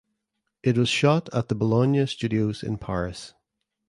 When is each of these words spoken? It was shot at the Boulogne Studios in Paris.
It 0.63 0.79
was 0.79 0.89
shot 0.89 1.29
at 1.31 1.47
the 1.47 1.53
Boulogne 1.53 2.07
Studios 2.07 2.63
in 2.63 2.79
Paris. 2.79 3.35